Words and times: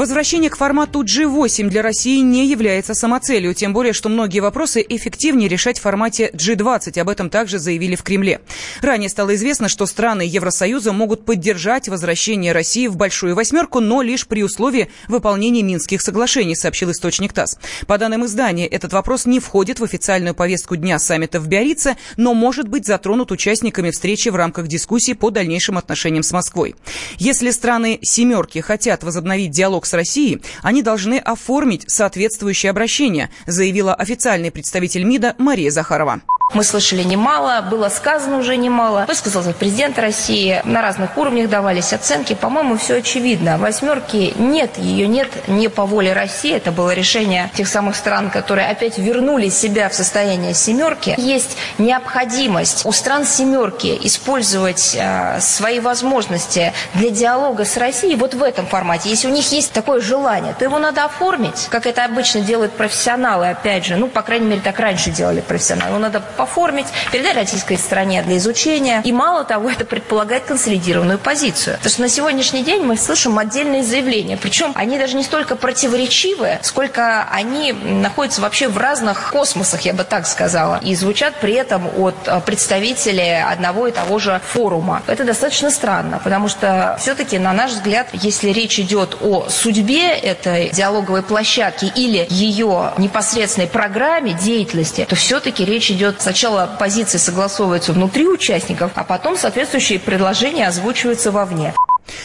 Возвращение 0.00 0.48
к 0.48 0.56
формату 0.56 1.02
G8 1.02 1.68
для 1.68 1.82
России 1.82 2.20
не 2.20 2.46
является 2.46 2.94
самоцелью, 2.94 3.52
тем 3.52 3.74
более, 3.74 3.92
что 3.92 4.08
многие 4.08 4.40
вопросы 4.40 4.82
эффективнее 4.88 5.46
решать 5.46 5.78
в 5.78 5.82
формате 5.82 6.30
G20. 6.32 6.98
Об 6.98 7.10
этом 7.10 7.28
также 7.28 7.58
заявили 7.58 7.96
в 7.96 8.02
Кремле. 8.02 8.40
Ранее 8.80 9.10
стало 9.10 9.34
известно, 9.34 9.68
что 9.68 9.84
страны 9.84 10.22
Евросоюза 10.22 10.94
могут 10.94 11.26
поддержать 11.26 11.88
возвращение 11.88 12.52
России 12.52 12.86
в 12.86 12.96
Большую 12.96 13.34
Восьмерку, 13.34 13.80
но 13.80 14.00
лишь 14.00 14.26
при 14.26 14.42
условии 14.42 14.88
выполнения 15.06 15.62
Минских 15.62 16.00
соглашений, 16.00 16.56
сообщил 16.56 16.90
источник 16.92 17.34
ТАСС. 17.34 17.58
По 17.86 17.98
данным 17.98 18.24
издания, 18.24 18.66
этот 18.66 18.94
вопрос 18.94 19.26
не 19.26 19.38
входит 19.38 19.80
в 19.80 19.84
официальную 19.84 20.34
повестку 20.34 20.76
дня 20.76 20.98
саммита 20.98 21.40
в 21.40 21.46
Биорице, 21.46 21.98
но 22.16 22.32
может 22.32 22.68
быть 22.68 22.86
затронут 22.86 23.32
участниками 23.32 23.90
встречи 23.90 24.30
в 24.30 24.36
рамках 24.36 24.66
дискуссий 24.66 25.12
по 25.12 25.28
дальнейшим 25.28 25.76
отношениям 25.76 26.22
с 26.22 26.32
Москвой. 26.32 26.74
Если 27.18 27.50
страны 27.50 27.98
«семерки» 28.00 28.60
хотят 28.60 29.04
возобновить 29.04 29.50
диалог 29.50 29.84
с 29.84 29.89
Россией, 29.96 30.42
они 30.62 30.82
должны 30.82 31.18
оформить 31.18 31.84
соответствующее 31.88 32.70
обращение, 32.70 33.30
заявила 33.46 33.94
официальный 33.94 34.50
представитель 34.50 35.04
МИДа 35.04 35.34
Мария 35.38 35.70
Захарова. 35.70 36.20
Мы 36.52 36.64
слышали 36.64 37.04
немало, 37.04 37.60
было 37.62 37.88
сказано 37.88 38.38
уже 38.38 38.56
немало. 38.56 39.04
Высказал 39.06 39.40
президент 39.52 39.98
России, 39.98 40.60
на 40.64 40.82
разных 40.82 41.16
уровнях 41.16 41.48
давались 41.48 41.92
оценки. 41.92 42.34
По-моему, 42.34 42.76
все 42.76 42.96
очевидно. 42.96 43.56
Восьмерки 43.56 44.34
нет, 44.36 44.76
ее 44.76 45.06
нет 45.06 45.48
не 45.48 45.68
по 45.68 45.86
воле 45.86 46.12
России. 46.12 46.52
Это 46.52 46.72
было 46.72 46.92
решение 46.92 47.50
тех 47.54 47.68
самых 47.68 47.94
стран, 47.94 48.30
которые 48.30 48.68
опять 48.68 48.98
вернули 48.98 49.48
себя 49.48 49.88
в 49.88 49.94
состояние 49.94 50.54
семерки. 50.54 51.14
Есть 51.18 51.56
необходимость 51.78 52.84
у 52.84 52.92
стран 52.92 53.24
семерки 53.24 53.96
использовать 54.02 54.96
э, 54.98 55.38
свои 55.40 55.78
возможности 55.78 56.72
для 56.94 57.10
диалога 57.10 57.64
с 57.64 57.76
Россией 57.76 58.16
вот 58.16 58.34
в 58.34 58.42
этом 58.42 58.66
формате. 58.66 59.08
Если 59.08 59.28
у 59.28 59.30
них 59.30 59.50
есть 59.52 59.72
такое 59.72 60.00
желание, 60.00 60.54
то 60.58 60.64
его 60.64 60.78
надо 60.78 61.04
оформить, 61.04 61.68
как 61.70 61.86
это 61.86 62.04
обычно 62.04 62.40
делают 62.40 62.72
профессионалы, 62.72 63.50
опять 63.50 63.86
же. 63.86 63.96
Ну, 63.96 64.08
по 64.08 64.22
крайней 64.22 64.46
мере, 64.46 64.60
так 64.60 64.80
раньше 64.80 65.10
делали 65.10 65.40
профессионалы. 65.40 65.90
Его 65.90 65.98
надо 65.98 66.20
оформить, 66.40 66.86
передать 67.12 67.36
российской 67.36 67.76
стране 67.76 68.22
для 68.22 68.36
изучения. 68.38 69.02
И 69.04 69.12
мало 69.12 69.44
того, 69.44 69.70
это 69.70 69.84
предполагает 69.84 70.44
консолидированную 70.44 71.18
позицию. 71.18 71.76
Потому 71.76 71.90
что 71.90 72.02
на 72.02 72.08
сегодняшний 72.08 72.62
день 72.62 72.82
мы 72.82 72.96
слышим 72.96 73.38
отдельные 73.38 73.82
заявления. 73.82 74.36
Причем 74.36 74.72
они 74.74 74.98
даже 74.98 75.16
не 75.16 75.22
столько 75.22 75.56
противоречивые, 75.56 76.60
сколько 76.62 77.28
они 77.30 77.72
находятся 77.72 78.40
вообще 78.40 78.68
в 78.68 78.78
разных 78.78 79.30
космосах, 79.30 79.82
я 79.82 79.92
бы 79.92 80.04
так 80.04 80.26
сказала. 80.26 80.80
И 80.82 80.94
звучат 80.94 81.34
при 81.40 81.54
этом 81.54 81.88
от 81.98 82.16
э, 82.26 82.40
представителей 82.40 83.42
одного 83.42 83.86
и 83.86 83.92
того 83.92 84.18
же 84.18 84.40
форума. 84.44 85.02
Это 85.06 85.24
достаточно 85.24 85.70
странно, 85.70 86.20
потому 86.22 86.48
что 86.48 86.96
все-таки, 87.00 87.38
на 87.38 87.52
наш 87.52 87.72
взгляд, 87.72 88.08
если 88.12 88.50
речь 88.50 88.78
идет 88.78 89.16
о 89.20 89.48
судьбе 89.48 90.10
этой 90.12 90.70
диалоговой 90.70 91.22
площадки 91.22 91.92
или 91.94 92.26
ее 92.30 92.92
непосредственной 92.98 93.68
программе 93.68 94.32
деятельности, 94.32 95.06
то 95.08 95.16
все-таки 95.16 95.64
речь 95.64 95.90
идет 95.90 96.20
Сначала 96.30 96.70
позиции 96.78 97.18
согласовываются 97.18 97.92
внутри 97.92 98.28
участников, 98.28 98.92
а 98.94 99.02
потом 99.02 99.36
соответствующие 99.36 99.98
предложения 99.98 100.68
озвучиваются 100.68 101.32
вовне. 101.32 101.74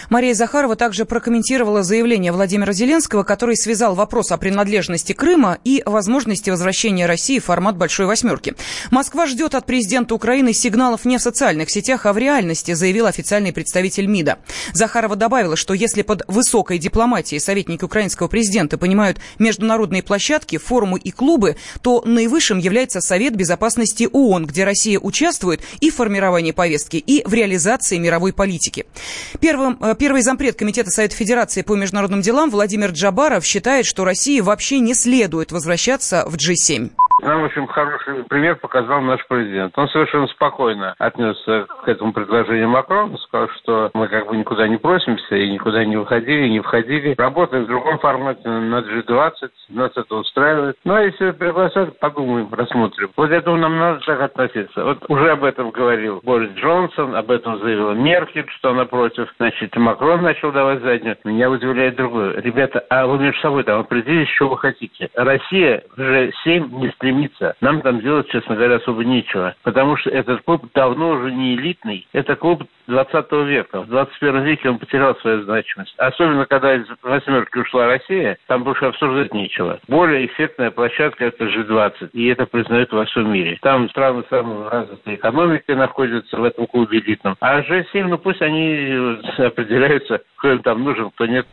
Мария 0.09 0.33
Захарова 0.33 0.75
также 0.75 1.05
прокомментировала 1.05 1.83
заявление 1.83 2.31
Владимира 2.31 2.73
Зеленского, 2.73 3.23
который 3.23 3.55
связал 3.55 3.95
вопрос 3.95 4.31
о 4.31 4.37
принадлежности 4.37 5.13
Крыма 5.13 5.57
и 5.63 5.83
возможности 5.85 6.49
возвращения 6.49 7.05
России 7.05 7.39
в 7.39 7.45
формат 7.45 7.77
«Большой 7.77 8.05
восьмерки». 8.05 8.55
Москва 8.91 9.25
ждет 9.25 9.55
от 9.55 9.65
президента 9.65 10.15
Украины 10.15 10.53
сигналов 10.53 11.05
не 11.05 11.17
в 11.17 11.21
социальных 11.21 11.69
сетях, 11.69 12.05
а 12.05 12.13
в 12.13 12.17
реальности, 12.17 12.73
заявил 12.73 13.05
официальный 13.05 13.53
представитель 13.53 14.07
МИДа. 14.07 14.39
Захарова 14.73 15.15
добавила, 15.15 15.55
что 15.55 15.73
если 15.73 16.01
под 16.01 16.23
высокой 16.27 16.77
дипломатией 16.77 17.39
советники 17.39 17.83
украинского 17.83 18.27
президента 18.27 18.77
понимают 18.77 19.19
международные 19.39 20.03
площадки, 20.03 20.57
форумы 20.57 20.99
и 20.99 21.11
клубы, 21.11 21.57
то 21.81 22.03
наивысшим 22.05 22.57
является 22.59 23.01
Совет 23.01 23.35
безопасности 23.35 24.09
ООН, 24.11 24.47
где 24.47 24.63
Россия 24.63 24.99
участвует 24.99 25.61
и 25.79 25.89
в 25.89 25.95
формировании 25.95 26.51
повестки, 26.51 26.97
и 26.97 27.23
в 27.25 27.33
реализации 27.33 27.97
мировой 27.97 28.33
политики. 28.33 28.85
Первым 29.39 29.74
Э, 29.79 29.95
первый 29.97 30.21
зампред 30.21 30.55
Комитета 30.57 30.91
Совета 30.91 31.15
Федерации 31.15 31.61
по 31.61 31.75
международным 31.75 32.21
делам 32.21 32.49
Владимир 32.49 32.91
Джабаров 32.91 33.45
считает, 33.45 33.85
что 33.85 34.03
России 34.03 34.39
вообще 34.39 34.79
не 34.79 34.93
следует 34.93 35.51
возвращаться 35.51 36.25
в 36.27 36.35
G7. 36.35 36.91
Нам, 37.21 37.41
в 37.41 37.45
общем, 37.45 37.67
хороший 37.67 38.23
пример 38.25 38.55
показал 38.57 39.01
наш 39.01 39.25
президент. 39.27 39.77
Он 39.77 39.87
совершенно 39.89 40.27
спокойно 40.27 40.95
отнесся 40.99 41.65
к 41.83 41.87
этому 41.87 42.13
предложению 42.13 42.69
Макрона, 42.69 43.17
сказал, 43.17 43.49
что 43.49 43.89
мы 43.93 44.07
как 44.07 44.27
бы 44.27 44.37
никуда 44.37 44.67
не 44.67 44.77
просимся 44.77 45.35
и 45.35 45.51
никуда 45.51 45.85
не 45.85 45.97
выходили, 45.97 46.49
не 46.49 46.59
входили. 46.59 47.15
Работаем 47.17 47.65
в 47.65 47.67
другом 47.67 47.99
формате 47.99 48.47
на 48.47 48.79
G20, 48.79 49.49
нас 49.69 49.91
это 49.95 50.15
устраивает. 50.15 50.75
Ну, 50.83 50.93
а 50.93 51.01
если 51.01 51.31
приглашают, 51.31 51.99
подумаем, 51.99 52.49
рассмотрим. 52.51 53.09
Вот 53.15 53.31
этому 53.31 53.57
нам 53.57 53.77
надо 53.77 53.99
так 54.05 54.21
относиться. 54.21 54.83
Вот 54.83 55.09
уже 55.09 55.31
об 55.31 55.43
этом 55.43 55.71
говорил 55.71 56.21
Борис 56.23 56.51
Джонсон, 56.55 57.15
об 57.15 57.31
этом 57.31 57.59
заявила 57.59 57.91
Меркель, 57.91 58.47
что 58.57 58.71
она 58.71 58.85
против. 58.85 59.33
Значит, 59.37 59.75
Макрон 59.75 60.21
начал 60.21 60.51
давать 60.51 60.81
заднюю. 60.81 61.17
Меня 61.23 61.49
удивляет 61.49 61.95
другое. 61.95 62.39
Ребята, 62.41 62.83
а 62.89 63.07
вы 63.07 63.19
между 63.19 63.39
собой 63.41 63.63
там 63.63 63.79
определились, 63.79 64.29
что 64.35 64.49
вы 64.49 64.57
хотите? 64.57 65.09
Россия 65.15 65.83
уже 65.97 66.31
7 66.43 66.69
не 66.79 66.89
стремится. 67.05 67.55
Нам 67.61 67.81
там 67.81 68.01
делать, 68.01 68.27
честно 68.29 68.55
говоря, 68.55 68.75
особо 68.75 69.03
нечего. 69.03 69.55
Потому 69.63 69.97
что 69.97 70.09
этот 70.09 70.41
клуб 70.43 70.65
давно 70.73 71.11
уже 71.11 71.31
не 71.31 71.55
элитный. 71.55 72.07
Это 72.13 72.35
клуб 72.35 72.63
20 72.87 73.31
века. 73.47 73.81
В 73.81 73.87
21 73.87 74.43
веке 74.43 74.69
он 74.69 74.79
потерял 74.79 75.15
свою 75.17 75.43
значимость. 75.43 75.93
Особенно, 75.97 76.45
когда 76.45 76.75
из 76.75 76.85
восьмерки 77.01 77.59
ушла 77.59 77.87
Россия, 77.87 78.37
там 78.47 78.63
больше 78.63 78.85
обсуждать 78.85 79.33
нечего. 79.33 79.79
Более 79.87 80.25
эффектная 80.25 80.71
площадка– 80.71 81.25
это 81.25 81.45
G20. 81.45 82.09
И 82.13 82.27
это 82.27 82.45
признают 82.45 82.91
во 82.91 83.05
всем 83.05 83.31
мире. 83.31 83.57
Там 83.61 83.89
страны 83.89 84.23
самой 84.29 84.67
развитой 84.69 85.15
экономикой 85.15 85.75
находятся 85.75 86.37
в 86.37 86.43
этом 86.43 86.67
клубе 86.67 86.99
элитном. 86.99 87.35
А 87.39 87.61
G7, 87.61 88.07
ну 88.07 88.17
пусть 88.17 88.41
они 88.41 89.17
определяются, 89.37 90.21
кто 90.37 90.51
им 90.51 90.61
там 90.61 90.83
нужен, 90.83 91.11
кто 91.11 91.25
нет. 91.25 91.45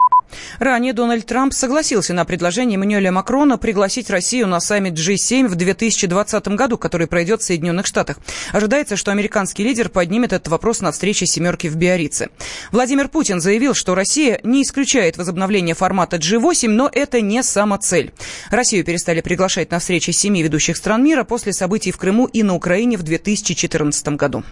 Ранее 0.58 0.92
Дональд 0.92 1.26
Трамп 1.26 1.52
согласился 1.52 2.14
на 2.14 2.24
предложение 2.24 2.76
Эммануэля 2.76 3.12
Макрона 3.12 3.58
пригласить 3.58 4.10
Россию 4.10 4.46
на 4.46 4.60
саммит 4.60 4.94
G7 4.94 5.48
в 5.48 5.54
2020 5.54 6.48
году, 6.48 6.78
который 6.78 7.06
пройдет 7.06 7.42
в 7.42 7.44
Соединенных 7.44 7.86
Штатах. 7.86 8.18
Ожидается, 8.52 8.96
что 8.96 9.10
американский 9.10 9.64
лидер 9.64 9.88
поднимет 9.88 10.32
этот 10.32 10.48
вопрос 10.48 10.80
на 10.80 10.92
встрече 10.92 11.26
«семерки» 11.26 11.68
в 11.68 11.76
Биорице. 11.76 12.30
Владимир 12.70 13.08
Путин 13.08 13.40
заявил, 13.40 13.74
что 13.74 13.94
Россия 13.94 14.40
не 14.42 14.62
исключает 14.62 15.16
возобновление 15.16 15.74
формата 15.74 16.16
G8, 16.16 16.68
но 16.68 16.90
это 16.92 17.20
не 17.20 17.42
самоцель. 17.42 18.12
Россию 18.50 18.84
перестали 18.84 19.20
приглашать 19.20 19.70
на 19.70 19.78
встречи 19.78 20.10
семи 20.10 20.42
ведущих 20.42 20.76
стран 20.76 21.04
мира 21.04 21.24
после 21.24 21.52
событий 21.52 21.92
в 21.92 21.98
Крыму 21.98 22.26
и 22.26 22.42
на 22.42 22.54
Украине 22.54 22.96
в 22.96 23.02
2014 23.02 24.08
году. 24.08 24.44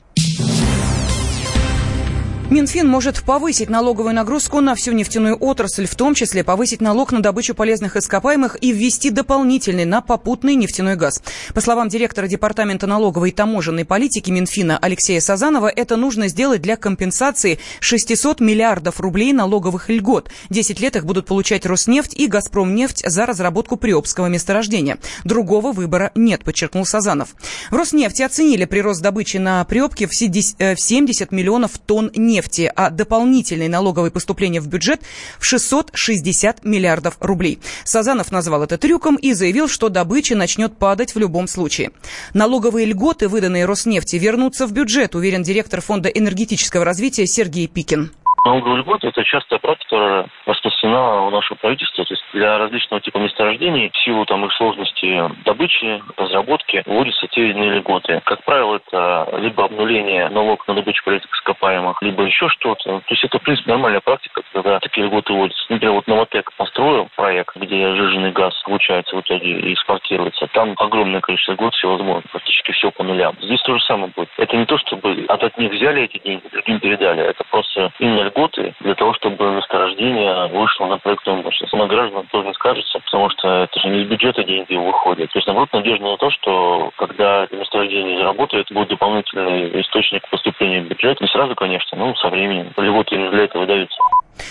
Минфин 2.51 2.89
может 2.89 3.23
повысить 3.23 3.71
налоговую 3.71 4.13
нагрузку 4.13 4.61
на 4.61 4.75
всю 4.75 4.91
нефтяную 4.91 5.37
отрасль, 5.37 5.87
в 5.87 5.95
том 5.95 6.15
числе 6.15 6.43
повысить 6.43 6.81
налог 6.81 7.13
на 7.13 7.23
добычу 7.23 7.55
полезных 7.55 7.95
ископаемых 7.95 8.57
и 8.61 8.73
ввести 8.73 9.11
дополнительный 9.11 9.85
на 9.85 10.01
попутный 10.01 10.57
нефтяной 10.57 10.97
газ. 10.97 11.23
По 11.55 11.61
словам 11.61 11.89
директора 11.89 12.27
Департамента 12.27 12.89
налоговой 12.89 13.29
и 13.29 13.33
таможенной 13.33 13.85
политики 13.85 14.33
Минфина 14.33 14.79
Алексея 14.79 15.21
Сазанова, 15.21 15.69
это 15.69 15.97
нужно 15.97 16.27
сделать 16.27 16.61
для 16.61 16.75
компенсации 16.75 17.61
600 17.79 18.41
миллиардов 18.41 18.99
рублей 18.99 19.33
налоговых 19.33 19.89
льгот. 19.89 20.29
10 20.49 20.81
лет 20.81 20.97
их 20.97 21.07
будут 21.07 21.27
получать 21.27 21.67
Роснефть 21.67 22.15
и 22.15 22.27
Газпромнефть 22.27 23.09
за 23.09 23.27
разработку 23.27 23.77
приобского 23.77 24.27
месторождения. 24.27 24.99
Другого 25.23 25.71
выбора 25.71 26.11
нет, 26.17 26.43
подчеркнул 26.43 26.85
Сазанов. 26.85 27.29
В 27.71 27.77
Роснефти 27.77 28.23
оценили 28.23 28.65
прирост 28.65 29.03
добычи 29.03 29.37
на 29.37 29.65
приобке 29.67 30.09
в 30.09 30.15
70 30.17 30.59
э, 30.59 31.27
миллионов 31.31 31.79
тонн 31.79 32.11
нефти 32.17 32.40
нефти, 32.41 32.73
а 32.75 32.91
дополнительные 32.91 33.69
налоговые 33.69 34.11
поступления 34.11 34.61
в 34.61 34.67
бюджет 34.67 35.01
в 35.39 35.45
660 35.45 36.65
миллиардов 36.65 37.17
рублей. 37.21 37.59
Сазанов 37.85 38.33
назвал 38.33 38.63
это 38.63 38.79
трюком 38.79 39.17
и 39.17 39.35
заявил, 39.35 39.69
что 39.69 39.91
добыча 39.91 40.35
начнет 40.35 40.77
падать 40.77 41.15
в 41.15 41.19
любом 41.19 41.47
случае. 41.49 41.91
Налоговые 42.33 42.87
льготы, 42.87 43.29
выданные 43.29 43.67
Роснефти, 43.67 44.17
вернутся 44.17 44.67
в 44.67 44.73
бюджет, 44.73 45.15
уверен 45.15 45.43
директор 45.43 45.83
Фонда 45.83 46.09
энергетического 46.09 46.85
развития 46.85 47.27
Сергей 47.27 47.67
Пикин. 47.67 48.11
Налоговый 48.45 48.81
льгот– 48.81 49.05
это 49.05 49.23
частая 49.23 49.59
практика, 49.59 49.91
которая 49.91 50.27
распространена 50.47 51.27
у 51.27 51.31
нашего 51.31 51.59
правительства. 51.59 52.05
То 52.05 52.15
есть 52.15 52.25
для 52.33 52.57
различного 52.57 53.01
типа 53.03 53.19
месторождений, 53.19 53.91
в 53.93 53.99
силу 53.99 54.25
там 54.25 54.47
их 54.47 54.53
сложности 54.55 55.23
добычи, 55.45 56.03
разработки, 56.17 56.83
вводятся 56.87 57.27
те 57.29 57.43
или 57.43 57.51
иные 57.51 57.79
льготы. 57.79 58.23
Как 58.25 58.43
правило, 58.45 58.77
это 58.77 59.29
либо 59.39 59.65
обнуление 59.65 60.31
налога 60.31 60.65
на 60.69 60.75
добычу 60.75 61.05
полезных 61.05 61.31
ископаемых, 61.35 62.01
либо 62.01 62.23
еще 62.23 62.49
что-то. 62.49 63.01
То 63.01 63.05
есть 63.11 63.25
это, 63.25 63.39
в 63.39 63.43
принципе, 63.43 63.73
нормальная 63.73 64.01
практика, 64.01 64.43
когда 64.53 64.81
такие 64.81 65.07
льготы 65.07 65.35
вводятся. 65.35 65.63
Например, 65.69 65.95
вот 65.95 66.07
Новотек 66.07 66.51
построил 66.57 67.09
проект, 67.17 67.55
где 67.57 67.95
жиженый 67.95 68.33
газ 68.33 68.55
получается 68.65 69.17
в 69.17 69.21
итоге 69.21 69.61
и 69.61 69.75
экспортируется. 69.75 70.47
Там 70.55 70.75
огромное 70.79 71.21
количество 71.21 71.53
льгот 71.53 71.75
всевозможно, 71.75 72.23
практически 72.33 72.73
все 72.73 72.91
по 72.91 73.05
нулям. 73.05 73.37
Здесь 73.43 73.61
то 73.63 73.77
же 73.77 73.85
самое 73.85 74.11
будет. 74.17 74.31
Это 74.39 74.57
не 74.57 74.65
то, 74.65 74.79
чтобы 74.79 75.27
от, 75.29 75.43
от 75.43 75.59
них 75.59 75.73
взяли 75.73 76.05
эти 76.05 76.19
деньги, 76.25 76.49
другим 76.51 76.81
передали. 76.81 77.23
Это 77.23 77.45
просто 77.51 77.93
именно 77.99 78.30
льготы 78.31 78.75
для 78.81 78.95
того, 78.95 79.15
чтобы 79.15 79.51
месторождение 79.53 80.47
вышло 80.49 80.87
на 80.87 80.99
проектную 80.99 81.43
мощность. 81.43 81.73
Но 81.73 81.87
гражданам 81.87 82.27
тоже 82.27 82.53
скажется, 82.55 83.01
потому 83.01 83.31
что 83.31 83.65
это 83.65 83.81
же 83.81 83.89
не 83.89 84.03
из 84.03 84.09
бюджета 84.09 84.45
деньги 84.45 84.75
выходят. 84.75 85.31
То 85.33 85.39
есть, 85.39 85.47
наоборот, 85.47 85.73
надежда 85.73 86.05
на 86.05 86.17
то, 86.17 86.31
что 86.31 86.91
когда 86.97 87.47
месторождение 87.51 88.19
заработает, 88.19 88.71
будет 88.71 88.89
дополнительный 88.89 89.81
источник 89.81 90.29
поступления 90.31 90.83
в 90.83 90.89
бюджет. 90.89 91.21
Не 91.21 91.29
сразу, 91.29 91.55
конечно, 91.55 91.99
но 91.99 92.15
со 92.15 92.29
временем. 92.29 92.73
Льготы 92.77 93.17
для 93.31 93.45
этого 93.45 93.67
даются. 93.67 93.99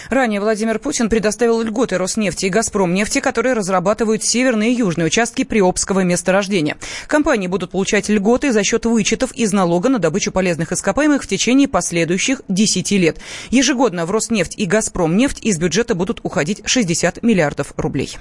Ранее 0.09 0.39
Владимир 0.39 0.79
Путин 0.79 1.09
предоставил 1.09 1.61
льготы 1.61 1.97
Роснефти 1.97 2.45
и 2.45 2.49
Газпромнефти, 2.49 3.19
которые 3.19 3.53
разрабатывают 3.53 4.23
северные 4.23 4.71
и 4.71 4.75
южные 4.75 5.07
участки 5.07 5.43
Приобского 5.43 6.01
месторождения. 6.01 6.77
Компании 7.07 7.47
будут 7.47 7.71
получать 7.71 8.09
льготы 8.09 8.51
за 8.51 8.63
счет 8.63 8.85
вычетов 8.85 9.31
из 9.33 9.53
налога 9.53 9.89
на 9.89 9.99
добычу 9.99 10.31
полезных 10.31 10.71
ископаемых 10.71 11.23
в 11.23 11.27
течение 11.27 11.67
последующих 11.67 12.41
10 12.47 12.91
лет. 12.91 13.17
Ежегодно 13.49 14.05
в 14.05 14.11
Роснефть 14.11 14.55
и 14.57 14.65
Газпромнефть 14.65 15.39
из 15.43 15.57
бюджета 15.57 15.95
будут 15.95 16.19
уходить 16.23 16.61
60 16.65 17.23
миллиардов 17.23 17.73
рублей. 17.77 18.17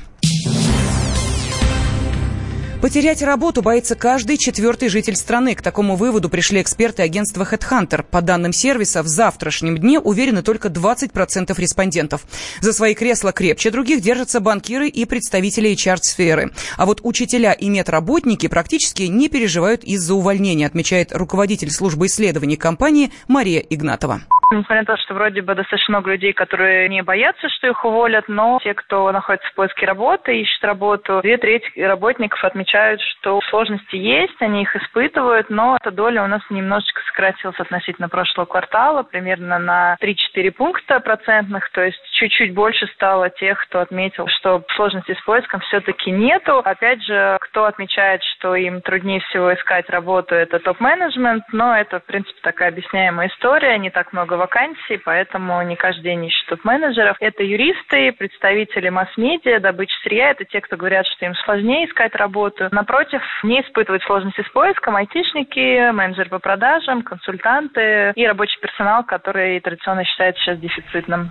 Потерять 2.80 3.22
работу 3.22 3.60
боится 3.60 3.96
каждый 3.96 4.36
четвертый 4.36 4.88
житель 4.88 5.16
страны. 5.16 5.56
К 5.56 5.62
такому 5.62 5.96
выводу 5.96 6.28
пришли 6.28 6.62
эксперты 6.62 7.02
агентства 7.02 7.42
HeadHunter. 7.42 8.04
По 8.08 8.22
данным 8.22 8.52
сервиса, 8.52 9.02
в 9.02 9.08
завтрашнем 9.08 9.76
дне 9.78 9.98
уверены 9.98 10.42
только 10.42 10.68
20% 10.68 11.52
респондентов. 11.58 12.22
За 12.60 12.72
свои 12.72 12.94
кресла 12.94 13.32
крепче 13.32 13.72
других 13.72 14.00
держатся 14.00 14.40
банкиры 14.40 14.86
и 14.86 15.06
представители 15.06 15.74
HR-сферы. 15.74 16.52
А 16.76 16.86
вот 16.86 17.00
учителя 17.02 17.52
и 17.52 17.68
медработники 17.68 18.46
практически 18.46 19.02
не 19.02 19.28
переживают 19.28 19.82
из-за 19.82 20.14
увольнения, 20.14 20.66
отмечает 20.66 21.12
руководитель 21.12 21.70
службы 21.70 22.06
исследований 22.06 22.56
компании 22.56 23.10
Мария 23.26 23.58
Игнатова. 23.58 24.20
Несмотря 24.50 24.80
на 24.80 24.86
то, 24.86 24.96
что 24.96 25.12
вроде 25.12 25.42
бы 25.42 25.54
достаточно 25.54 25.92
много 25.92 26.12
людей, 26.12 26.32
которые 26.32 26.88
не 26.88 27.02
боятся, 27.02 27.50
что 27.50 27.66
их 27.66 27.84
уволят, 27.84 28.28
но 28.28 28.58
те, 28.62 28.72
кто 28.72 29.12
находится 29.12 29.46
в 29.50 29.54
поиске 29.54 29.84
работы, 29.84 30.40
ищет 30.40 30.64
работу, 30.64 31.20
две 31.22 31.36
трети 31.36 31.78
работников 31.78 32.42
отмечают, 32.42 32.67
что 32.68 33.40
сложности 33.48 33.96
есть, 33.96 34.40
они 34.40 34.62
их 34.62 34.76
испытывают, 34.76 35.50
но 35.50 35.76
эта 35.80 35.90
доля 35.90 36.24
у 36.24 36.26
нас 36.26 36.42
немножечко 36.50 37.00
сократилась 37.06 37.58
относительно 37.58 38.08
прошлого 38.08 38.46
квартала, 38.46 39.02
примерно 39.02 39.58
на 39.58 39.96
3-4 40.00 40.50
пункта 40.52 41.00
процентных, 41.00 41.70
то 41.70 41.82
есть 41.82 42.00
чуть-чуть 42.12 42.54
больше 42.54 42.86
стало 42.88 43.30
тех, 43.30 43.60
кто 43.64 43.80
отметил, 43.80 44.26
что 44.28 44.62
сложностей 44.76 45.14
с 45.14 45.22
поиском 45.22 45.60
все-таки 45.60 46.10
нету. 46.10 46.58
Опять 46.58 47.02
же, 47.04 47.38
кто 47.40 47.64
отмечает, 47.64 48.22
что 48.22 48.54
им 48.54 48.80
труднее 48.80 49.20
всего 49.20 49.54
искать 49.54 49.88
работу, 49.90 50.34
это 50.34 50.58
топ-менеджмент, 50.58 51.44
но 51.52 51.76
это, 51.76 52.00
в 52.00 52.04
принципе, 52.04 52.38
такая 52.42 52.68
объясняемая 52.68 53.28
история, 53.28 53.78
не 53.78 53.90
так 53.90 54.12
много 54.12 54.34
вакансий, 54.34 54.98
поэтому 54.98 55.62
не 55.62 55.76
каждый 55.76 56.02
день 56.02 56.26
ищут 56.26 56.46
топ-менеджеров. 56.48 57.16
Это 57.20 57.42
юристы, 57.42 58.12
представители 58.12 58.88
масс-медиа, 58.88 59.60
добыча 59.60 59.96
сырья, 60.02 60.30
это 60.30 60.44
те, 60.44 60.60
кто 60.60 60.76
говорят, 60.76 61.06
что 61.06 61.26
им 61.26 61.34
сложнее 61.34 61.86
искать 61.86 62.14
работу. 62.14 62.57
Напротив, 62.70 63.22
не 63.42 63.60
испытывают 63.60 64.02
сложности 64.04 64.42
с 64.42 64.48
поиском 64.50 64.96
айтишники, 64.96 65.90
менеджеры 65.90 66.30
по 66.30 66.38
продажам, 66.38 67.02
консультанты 67.02 68.12
и 68.14 68.26
рабочий 68.26 68.58
персонал, 68.60 69.04
который 69.04 69.60
традиционно 69.60 70.04
считается 70.04 70.42
сейчас 70.42 70.58
дефицитным. 70.58 71.30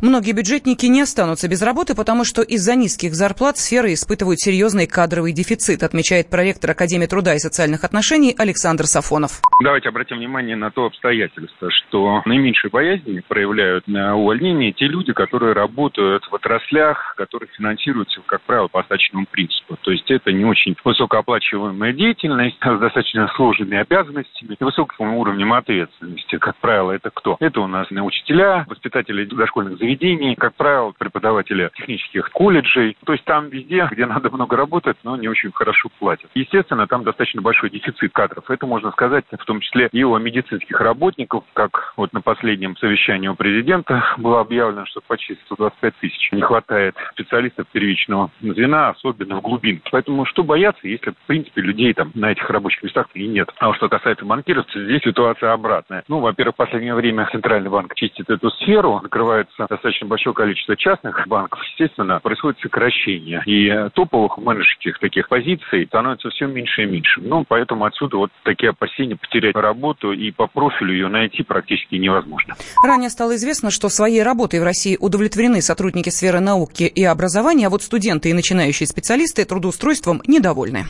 Многие 0.00 0.32
бюджетники 0.32 0.86
не 0.86 1.00
останутся 1.00 1.48
без 1.48 1.62
работы, 1.62 1.94
потому 1.94 2.24
что 2.24 2.42
из-за 2.42 2.74
низких 2.74 3.14
зарплат 3.14 3.58
сферы 3.58 3.92
испытывают 3.92 4.40
серьезный 4.40 4.86
кадровый 4.86 5.32
дефицит, 5.32 5.82
отмечает 5.82 6.30
проректор 6.30 6.70
Академии 6.70 7.06
труда 7.06 7.34
и 7.34 7.38
социальных 7.38 7.84
отношений 7.84 8.34
Александр 8.36 8.84
Сафонов. 8.84 9.40
Давайте 9.62 9.88
обратим 9.88 10.18
внимание 10.18 10.56
на 10.56 10.70
то 10.70 10.86
обстоятельство, 10.86 11.70
что 11.70 12.22
наименьшие 12.26 12.70
боязни 12.70 13.22
проявляют 13.26 13.88
на 13.88 14.16
увольнении 14.16 14.72
те 14.72 14.86
люди, 14.86 15.12
которые 15.12 15.54
работают 15.54 16.24
в 16.30 16.34
отраслях, 16.34 17.14
которые 17.16 17.48
финансируются, 17.56 18.20
как 18.26 18.42
правило, 18.42 18.68
по 18.68 18.80
остаточному 18.80 19.26
принципу. 19.30 19.76
То 19.80 19.90
есть 19.90 20.10
это 20.10 20.32
не 20.32 20.44
очень 20.44 20.76
высокооплачиваемая 20.84 21.92
деятельность 21.92 22.56
с 22.60 22.78
достаточно 22.78 23.28
сложными 23.36 23.78
обязанностями 23.78 24.56
и 24.58 24.64
высоким 24.64 25.14
уровнем 25.14 25.52
ответственности. 25.52 26.38
Как 26.38 26.56
правило, 26.56 26.92
это 26.92 27.10
кто? 27.12 27.36
Это 27.40 27.60
у 27.60 27.66
нас 27.66 27.86
учителя, 27.90 28.64
воспитатели 28.68 29.24
дошкольных 29.24 29.55
дошкольных 29.56 29.78
заведений, 29.78 30.34
как 30.34 30.54
правило, 30.54 30.92
преподаватели 30.98 31.70
технических 31.76 32.30
колледжей. 32.30 32.96
То 33.04 33.12
есть 33.12 33.24
там 33.24 33.48
везде, 33.48 33.88
где 33.90 34.06
надо 34.06 34.30
много 34.30 34.56
работать, 34.56 34.96
но 35.02 35.16
не 35.16 35.28
очень 35.28 35.50
хорошо 35.52 35.88
платят. 35.98 36.30
Естественно, 36.34 36.86
там 36.86 37.04
достаточно 37.04 37.40
большой 37.40 37.70
дефицит 37.70 38.12
кадров. 38.12 38.48
Это 38.50 38.66
можно 38.66 38.90
сказать 38.92 39.24
в 39.30 39.44
том 39.44 39.60
числе 39.60 39.88
и 39.92 40.04
о 40.04 40.18
медицинских 40.18 40.80
работников, 40.80 41.44
как 41.54 41.94
вот 41.96 42.12
на 42.12 42.20
последнем 42.20 42.76
совещании 42.76 43.28
у 43.28 43.34
президента 43.34 44.04
было 44.18 44.40
объявлено, 44.40 44.84
что 44.86 45.00
почти 45.06 45.38
125 45.46 45.94
тысяч 45.96 46.32
не 46.32 46.42
хватает 46.42 46.94
специалистов 47.12 47.66
первичного 47.72 48.30
звена, 48.40 48.90
особенно 48.90 49.36
в 49.36 49.40
глубин. 49.40 49.80
Поэтому 49.90 50.26
что 50.26 50.42
бояться, 50.42 50.86
если, 50.86 51.10
в 51.10 51.26
принципе, 51.26 51.62
людей 51.62 51.94
там 51.94 52.10
на 52.14 52.32
этих 52.32 52.48
рабочих 52.50 52.82
местах 52.82 53.06
и 53.14 53.26
нет. 53.26 53.48
А 53.58 53.72
что 53.74 53.88
касается 53.88 54.24
банкиров, 54.24 54.66
здесь 54.74 55.02
ситуация 55.02 55.52
обратная. 55.52 56.04
Ну, 56.08 56.20
во-первых, 56.20 56.54
в 56.54 56.58
последнее 56.58 56.94
время 56.94 57.28
Центральный 57.32 57.70
банк 57.70 57.94
чистит 57.94 58.28
эту 58.28 58.50
сферу, 58.50 58.96
открывает 58.96 59.45
открывается 59.46 59.66
достаточно 59.68 60.06
большое 60.06 60.34
количество 60.34 60.76
частных 60.76 61.26
банков, 61.26 61.60
естественно, 61.70 62.20
происходит 62.20 62.60
сокращение. 62.60 63.42
И 63.46 63.90
топовых 63.94 64.38
менеджерских 64.38 64.98
таких 64.98 65.28
позиций 65.28 65.86
становится 65.86 66.30
все 66.30 66.46
меньше 66.46 66.82
и 66.82 66.86
меньше. 66.86 67.20
Ну, 67.20 67.44
поэтому 67.46 67.84
отсюда 67.84 68.16
вот 68.18 68.30
такие 68.42 68.70
опасения 68.70 69.16
потерять 69.16 69.54
работу 69.54 70.12
и 70.12 70.30
по 70.30 70.46
профилю 70.46 70.92
ее 70.92 71.08
найти 71.08 71.42
практически 71.42 71.96
невозможно. 71.96 72.54
Ранее 72.84 73.10
стало 73.10 73.36
известно, 73.36 73.70
что 73.70 73.88
своей 73.88 74.22
работой 74.22 74.60
в 74.60 74.64
России 74.64 74.96
удовлетворены 74.98 75.62
сотрудники 75.62 76.10
сферы 76.10 76.40
науки 76.40 76.84
и 76.84 77.04
образования, 77.04 77.66
а 77.66 77.70
вот 77.70 77.82
студенты 77.82 78.30
и 78.30 78.32
начинающие 78.32 78.86
специалисты 78.86 79.44
трудоустройством 79.44 80.22
недовольны. 80.26 80.84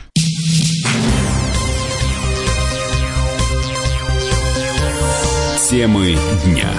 Темы 5.69 6.15
дня 6.45 6.69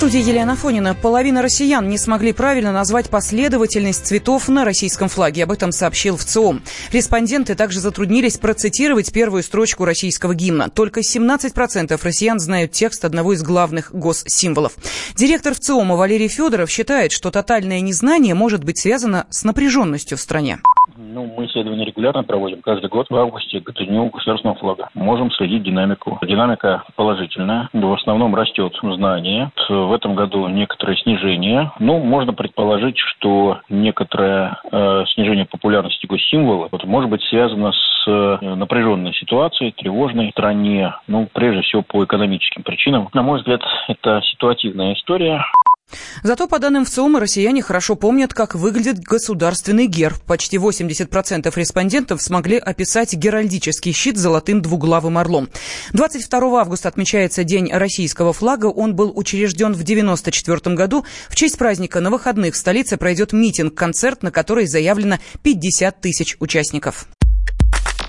студии 0.00 0.26
Елена 0.26 0.56
Фонина. 0.56 0.94
Половина 0.94 1.42
россиян 1.42 1.86
не 1.86 1.98
смогли 1.98 2.32
правильно 2.32 2.72
назвать 2.72 3.10
последовательность 3.10 4.06
цветов 4.06 4.48
на 4.48 4.64
российском 4.64 5.10
флаге. 5.10 5.44
Об 5.44 5.52
этом 5.52 5.72
сообщил 5.72 6.16
ВЦИОМ. 6.16 6.62
Респонденты 6.90 7.54
также 7.54 7.80
затруднились 7.80 8.38
процитировать 8.38 9.12
первую 9.12 9.42
строчку 9.42 9.84
российского 9.84 10.34
гимна. 10.34 10.70
Только 10.70 11.00
17% 11.00 12.00
россиян 12.02 12.40
знают 12.40 12.72
текст 12.72 13.04
одного 13.04 13.34
из 13.34 13.42
главных 13.42 13.94
госсимволов. 13.94 14.72
Директор 15.16 15.52
ВЦИОМа 15.52 15.96
Валерий 15.96 16.28
Федоров 16.28 16.70
считает, 16.70 17.12
что 17.12 17.30
тотальное 17.30 17.82
незнание 17.82 18.32
может 18.34 18.64
быть 18.64 18.78
связано 18.78 19.26
с 19.28 19.44
напряженностью 19.44 20.16
в 20.16 20.22
стране. 20.22 20.60
Ну, 21.12 21.26
мы 21.36 21.46
исследования 21.46 21.84
регулярно 21.86 22.22
проводим 22.22 22.62
каждый 22.62 22.88
год 22.88 23.08
в 23.10 23.16
августе 23.16 23.60
к 23.60 23.72
Дню 23.72 24.10
государственного 24.10 24.56
флага. 24.58 24.90
Можем 24.94 25.32
следить 25.32 25.64
динамику. 25.64 26.18
Динамика 26.22 26.84
положительная. 26.94 27.68
В 27.72 27.92
основном 27.92 28.34
растет 28.36 28.72
знание. 28.80 29.50
В 29.68 29.92
этом 29.92 30.14
году 30.14 30.46
некоторое 30.46 30.96
снижение. 30.96 31.72
Ну, 31.80 31.98
можно 31.98 32.32
предположить, 32.32 32.96
что 32.98 33.58
некоторое 33.68 34.58
э, 34.70 35.04
снижение 35.14 35.46
популярности 35.46 36.06
госсимвола 36.06 36.68
вот, 36.70 36.84
может 36.84 37.10
быть 37.10 37.22
связано 37.24 37.72
с 37.72 38.04
э, 38.06 38.54
напряженной 38.54 39.12
ситуацией, 39.14 39.72
тревожной 39.72 40.30
стране. 40.30 40.94
Ну, 41.08 41.28
прежде 41.32 41.62
всего 41.62 41.82
по 41.82 42.04
экономическим 42.04 42.62
причинам. 42.62 43.08
На 43.14 43.22
мой 43.22 43.38
взгляд, 43.38 43.62
это 43.88 44.20
ситуативная 44.30 44.94
история. 44.94 45.42
Зато, 46.22 46.46
по 46.46 46.58
данным 46.58 46.84
ВЦИОМа, 46.84 47.20
россияне 47.20 47.62
хорошо 47.62 47.94
помнят, 47.94 48.34
как 48.34 48.54
выглядит 48.54 49.00
государственный 49.00 49.86
герб. 49.86 50.20
Почти 50.26 50.56
80% 50.56 51.52
респондентов 51.54 52.22
смогли 52.22 52.58
описать 52.58 53.14
геральдический 53.14 53.92
щит 53.92 54.16
с 54.16 54.20
золотым 54.20 54.62
двуглавым 54.62 55.18
орлом. 55.18 55.48
22 55.92 56.60
августа 56.60 56.88
отмечается 56.88 57.44
День 57.44 57.70
российского 57.72 58.32
флага. 58.32 58.66
Он 58.66 58.94
был 58.94 59.12
учрежден 59.14 59.72
в 59.72 59.82
1994 59.82 60.74
году. 60.76 61.04
В 61.28 61.36
честь 61.36 61.58
праздника 61.58 62.00
на 62.00 62.10
выходных 62.10 62.54
в 62.54 62.56
столице 62.56 62.96
пройдет 62.96 63.32
митинг-концерт, 63.32 64.22
на 64.22 64.30
который 64.30 64.66
заявлено 64.66 65.18
50 65.42 66.00
тысяч 66.00 66.36
участников. 66.40 67.06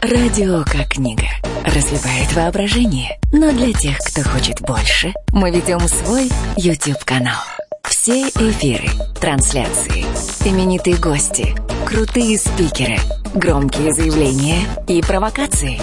Радио 0.01 0.63
как 0.63 0.89
книга. 0.89 1.27
Разливает 1.63 2.33
воображение. 2.33 3.19
Но 3.31 3.51
для 3.51 3.71
тех, 3.71 3.97
кто 4.00 4.23
хочет 4.23 4.59
больше, 4.61 5.13
мы 5.31 5.51
ведем 5.51 5.79
свой 5.88 6.31
YouTube-канал. 6.57 7.38
Все 8.01 8.29
эфиры, 8.29 8.89
трансляции, 9.20 10.03
именитые 10.43 10.96
гости, 10.96 11.53
крутые 11.86 12.39
спикеры, 12.39 12.98
громкие 13.36 13.93
заявления 13.93 14.62
и 14.88 15.03
провокации. 15.03 15.79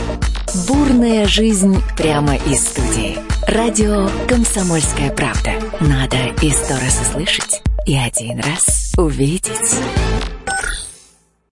Бурная 0.67 1.29
жизнь 1.29 1.81
прямо 1.97 2.35
из 2.35 2.67
студии. 2.67 3.19
Радио 3.47 4.11
«Комсомольская 4.27 5.13
правда». 5.15 5.53
Надо 5.79 6.17
и 6.43 6.51
сто 6.51 6.75
раз 6.75 7.01
услышать, 7.09 7.63
и 7.87 7.97
один 7.97 8.41
раз 8.41 8.95
увидеть. 8.97 9.77